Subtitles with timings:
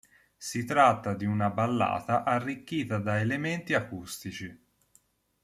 [0.35, 4.59] Si tratta di una ballata arricchita da elementi acustici.